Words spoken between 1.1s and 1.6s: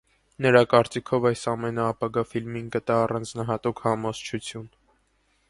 այս